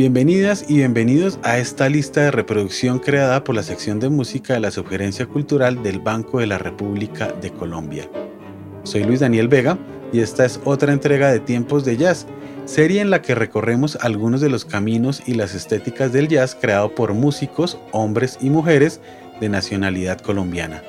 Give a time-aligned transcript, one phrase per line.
[0.00, 4.60] Bienvenidas y bienvenidos a esta lista de reproducción creada por la sección de música de
[4.60, 8.08] la Sugerencia Cultural del Banco de la República de Colombia.
[8.82, 9.76] Soy Luis Daniel Vega
[10.10, 12.26] y esta es otra entrega de Tiempos de Jazz,
[12.64, 16.94] serie en la que recorremos algunos de los caminos y las estéticas del jazz creado
[16.94, 19.02] por músicos, hombres y mujeres
[19.38, 20.82] de nacionalidad colombiana.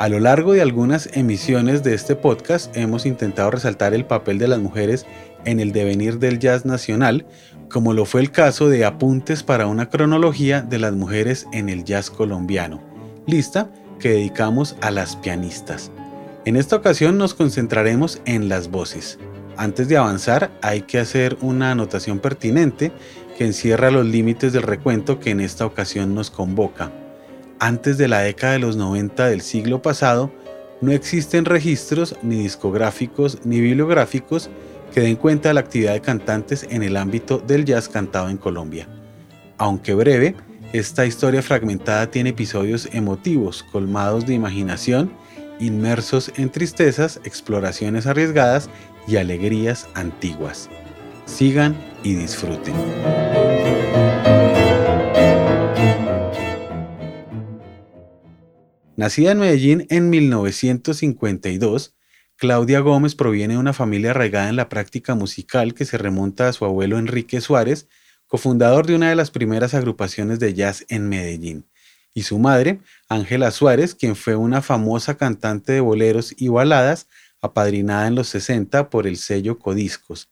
[0.00, 4.48] A lo largo de algunas emisiones de este podcast hemos intentado resaltar el papel de
[4.48, 5.04] las mujeres
[5.44, 7.26] en el devenir del jazz nacional,
[7.68, 11.84] como lo fue el caso de Apuntes para una cronología de las mujeres en el
[11.84, 12.80] jazz colombiano,
[13.26, 15.92] lista que dedicamos a las pianistas.
[16.46, 19.18] En esta ocasión nos concentraremos en las voces.
[19.58, 22.90] Antes de avanzar hay que hacer una anotación pertinente
[23.36, 26.90] que encierra los límites del recuento que en esta ocasión nos convoca.
[27.60, 30.32] Antes de la década de los 90 del siglo pasado,
[30.80, 34.48] no existen registros ni discográficos ni bibliográficos
[34.94, 38.38] que den cuenta de la actividad de cantantes en el ámbito del jazz cantado en
[38.38, 38.88] Colombia.
[39.58, 40.34] Aunque breve,
[40.72, 45.12] esta historia fragmentada tiene episodios emotivos, colmados de imaginación
[45.60, 48.70] inmersos en tristezas, exploraciones arriesgadas
[49.06, 50.68] y alegrías antiguas.
[51.26, 52.74] Sigan y disfruten.
[59.00, 61.94] Nacida en Medellín en 1952,
[62.36, 66.52] Claudia Gómez proviene de una familia arraigada en la práctica musical que se remonta a
[66.52, 67.88] su abuelo Enrique Suárez,
[68.26, 71.66] cofundador de una de las primeras agrupaciones de jazz en Medellín
[72.12, 77.08] y su madre, Ángela Suárez, quien fue una famosa cantante de boleros y baladas,
[77.40, 80.28] apadrinada en los 60 por el sello Codiscos.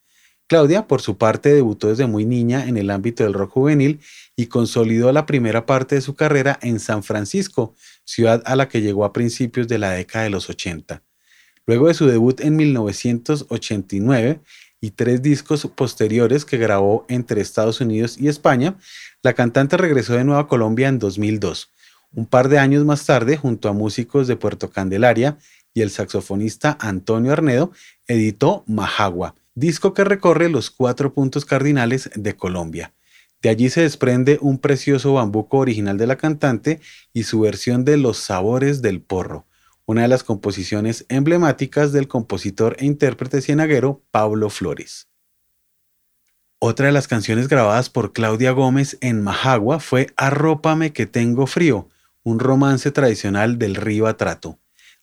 [0.49, 4.01] Claudia, por su parte, debutó desde muy niña en el ámbito del rock juvenil
[4.35, 7.75] y consolidó la primera parte de su carrera en San Francisco,
[8.05, 11.03] ciudad a la que llegó a principios de la década de los 80.
[11.67, 14.41] Luego de su debut en 1989
[14.81, 18.79] y tres discos posteriores que grabó entre Estados Unidos y España,
[19.23, 21.71] la cantante regresó de nuevo a Colombia en 2002.
[22.15, 25.37] Un par de años más tarde, junto a músicos de Puerto Candelaria
[25.75, 27.71] y el saxofonista Antonio Arnedo,
[28.07, 32.95] editó Majagua, disco que recorre los cuatro puntos cardinales de Colombia.
[33.43, 36.81] De allí se desprende un precioso bambuco original de la cantante
[37.13, 39.47] y su versión de Los Sabores del Porro,
[39.87, 45.09] una de las composiciones emblemáticas del compositor e intérprete cienaguero Pablo Flores.
[46.61, 51.89] Otra de las canciones grabadas por Claudia Gómez en Majagua fue Arrópame que tengo frío,
[52.25, 54.59] un romance tradicional del río Atrato.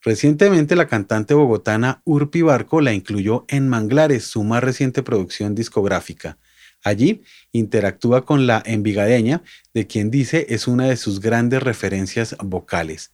[0.06, 6.38] Recientemente la cantante bogotana Urpi Barco la incluyó en Manglares, su más reciente producción discográfica.
[6.84, 9.42] Allí interactúa con la envigadeña,
[9.74, 13.14] de quien dice es una de sus grandes referencias vocales.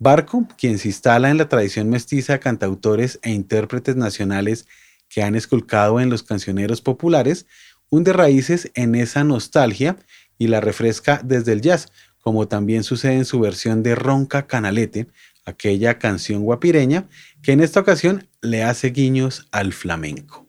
[0.00, 4.66] Barco, quien se instala en la tradición mestiza de cantautores e intérpretes nacionales
[5.08, 7.46] que han esculcado en los cancioneros populares,
[7.88, 9.96] hunde raíces en esa nostalgia
[10.38, 15.06] y la refresca desde el jazz, como también sucede en su versión de Ronca Canalete,
[15.44, 17.08] aquella canción guapireña,
[17.42, 20.46] que en esta ocasión le hace guiños al flamenco.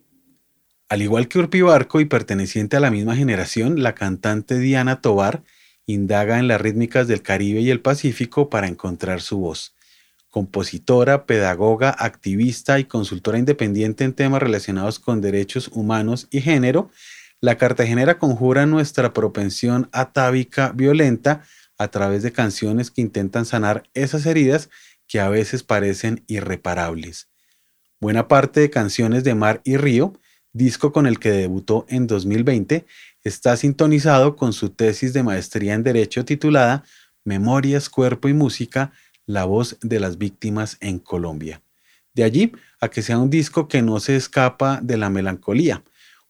[0.90, 5.44] Al igual que Urpi Barco y perteneciente a la misma generación, la cantante Diana Tobar
[5.86, 9.76] indaga en las rítmicas del Caribe y el Pacífico para encontrar su voz.
[10.30, 16.90] Compositora, pedagoga, activista y consultora independiente en temas relacionados con derechos humanos y género,
[17.42, 21.42] la cartagenera conjura nuestra propensión atávica violenta
[21.78, 24.70] a través de canciones que intentan sanar esas heridas
[25.08, 27.30] que a veces parecen irreparables.
[28.00, 30.14] Buena parte de Canciones de Mar y Río,
[30.52, 32.86] disco con el que debutó en 2020,
[33.24, 36.84] está sintonizado con su tesis de maestría en Derecho titulada
[37.24, 38.92] Memorias, Cuerpo y Música,
[39.26, 41.62] la voz de las víctimas en Colombia.
[42.14, 45.84] De allí a que sea un disco que no se escapa de la melancolía,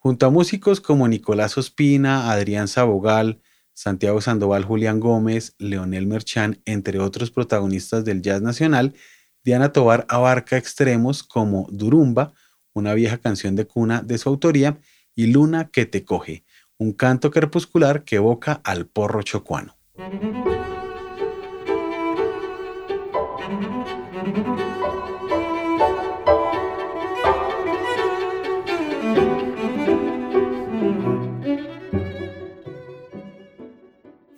[0.03, 3.39] Junto a músicos como Nicolás Ospina, Adrián Sabogal,
[3.73, 8.93] Santiago Sandoval, Julián Gómez, Leonel Merchán, entre otros protagonistas del jazz nacional,
[9.43, 12.33] Diana Tobar abarca extremos como Durumba,
[12.73, 14.79] una vieja canción de cuna de su autoría,
[15.15, 16.43] y Luna que te coge,
[16.77, 19.75] un canto crepuscular que evoca al porro chocuano.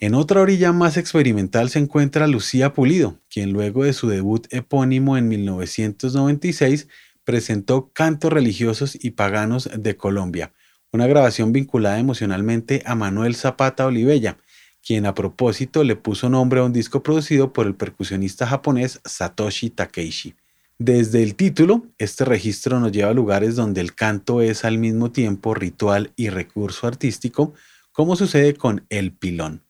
[0.06, 5.18] En otra orilla más experimental se encuentra Lucía Pulido, quien luego de su debut epónimo
[5.18, 6.88] en 1996
[7.24, 10.54] presentó Cantos Religiosos y Paganos de Colombia,
[10.92, 14.38] una grabación vinculada emocionalmente a Manuel Zapata Olivella,
[14.86, 19.72] quien a propósito le puso nombre a un disco producido por el percusionista japonés Satoshi
[19.72, 20.36] Takeishi.
[20.78, 25.12] Desde el título, este registro nos lleva a lugares donde el canto es al mismo
[25.12, 27.56] tiempo ritual y recurso artístico,
[27.92, 29.65] como sucede con El Pilón.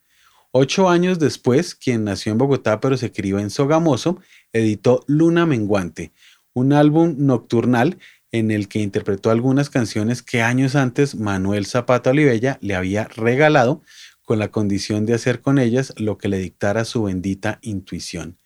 [0.58, 4.22] Ocho años después, quien nació en Bogotá pero se crió en Sogamoso,
[4.54, 6.14] editó Luna Menguante,
[6.54, 7.98] un álbum nocturnal
[8.32, 13.84] en el que interpretó algunas canciones que años antes Manuel Zapata Olivella le había regalado
[14.24, 18.38] con la condición de hacer con ellas lo que le dictara su bendita intuición.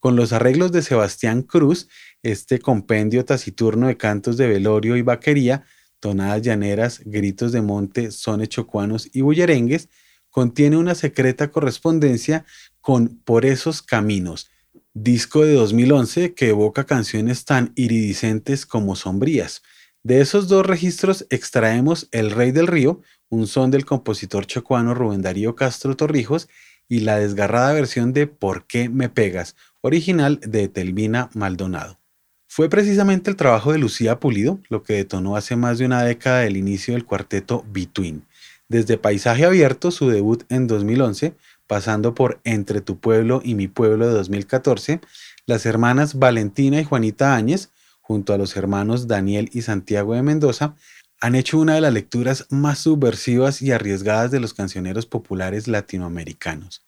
[0.00, 1.88] Con los arreglos de Sebastián Cruz,
[2.24, 5.62] este compendio taciturno de cantos de velorio y vaquería,
[6.00, 9.88] tonadas llaneras, gritos de monte, sones chocuanos y bullerengues,
[10.34, 12.44] contiene una secreta correspondencia
[12.80, 14.50] con Por esos caminos,
[14.92, 19.62] disco de 2011 que evoca canciones tan iridiscentes como sombrías.
[20.02, 25.22] De esos dos registros extraemos El Rey del Río, un son del compositor chocuano Rubén
[25.22, 26.48] Darío Castro Torrijos,
[26.88, 32.00] y la desgarrada versión de ¿Por qué me pegas?, original de Telvina Maldonado.
[32.48, 36.44] Fue precisamente el trabajo de Lucía Pulido lo que detonó hace más de una década
[36.44, 38.26] el inicio del cuarteto Between.
[38.68, 44.06] Desde Paisaje Abierto, su debut en 2011, pasando por Entre tu pueblo y mi pueblo
[44.06, 45.00] de 2014,
[45.46, 47.70] las hermanas Valentina y Juanita Áñez,
[48.00, 50.76] junto a los hermanos Daniel y Santiago de Mendoza,
[51.20, 56.84] han hecho una de las lecturas más subversivas y arriesgadas de los cancioneros populares latinoamericanos.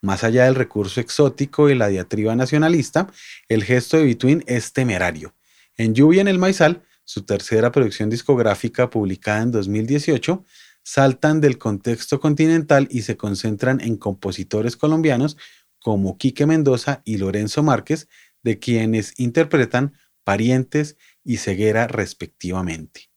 [0.00, 3.08] Más allá del recurso exótico y la diatriba nacionalista,
[3.48, 5.34] el gesto de Between es temerario.
[5.76, 10.44] En Lluvia en el Maizal, su tercera producción discográfica publicada en 2018,
[10.82, 15.36] saltan del contexto continental y se concentran en compositores colombianos
[15.78, 18.08] como Quique Mendoza y Lorenzo Márquez,
[18.42, 19.94] de quienes interpretan
[20.24, 23.10] Parientes y Ceguera respectivamente.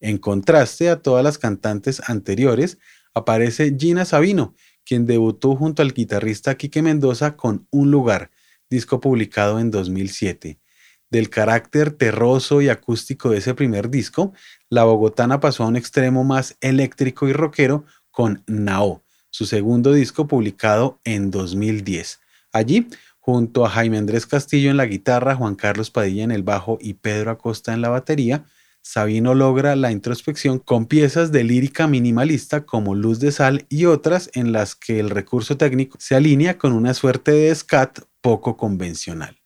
[0.00, 2.78] En contraste a todas las cantantes anteriores,
[3.14, 4.54] aparece Gina Sabino,
[4.84, 8.30] quien debutó junto al guitarrista Quique Mendoza con Un lugar,
[8.70, 10.60] disco publicado en 2007.
[11.10, 14.32] Del carácter terroso y acústico de ese primer disco,
[14.68, 20.26] la bogotana pasó a un extremo más eléctrico y rockero con Nao, su segundo disco
[20.26, 22.20] publicado en 2010.
[22.52, 22.88] Allí,
[23.18, 26.94] junto a Jaime Andrés Castillo en la guitarra, Juan Carlos Padilla en el bajo y
[26.94, 28.44] Pedro Acosta en la batería,
[28.82, 34.30] Sabino logra la introspección con piezas de lírica minimalista como Luz de Sal y otras
[34.34, 39.38] en las que el recurso técnico se alinea con una suerte de scat poco convencional.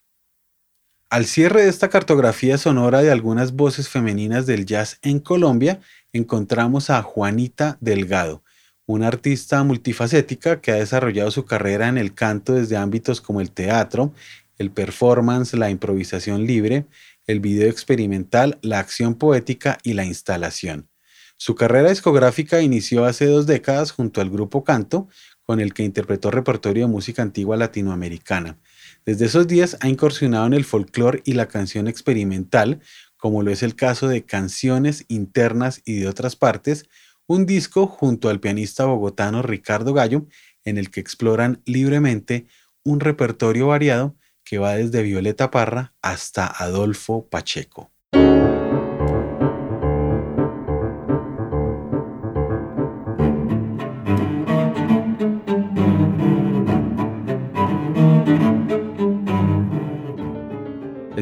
[1.13, 5.79] Al cierre de esta cartografía sonora de algunas voces femeninas del jazz en Colombia,
[6.15, 8.43] encontramos a Juanita Delgado,
[8.87, 13.51] una artista multifacética que ha desarrollado su carrera en el canto desde ámbitos como el
[13.51, 14.15] teatro,
[14.57, 16.87] el performance, la improvisación libre,
[17.27, 20.89] el video experimental, la acción poética y la instalación.
[21.37, 25.09] Su carrera discográfica inició hace dos décadas junto al grupo Canto,
[25.43, 28.57] con el que interpretó repertorio de música antigua latinoamericana.
[29.05, 32.81] Desde esos días ha incursionado en el folclore y la canción experimental,
[33.17, 36.87] como lo es el caso de Canciones Internas y de otras partes,
[37.27, 40.29] un disco junto al pianista bogotano Ricardo Gallo,
[40.65, 42.47] en el que exploran libremente
[42.85, 47.91] un repertorio variado que va desde Violeta Parra hasta Adolfo Pacheco.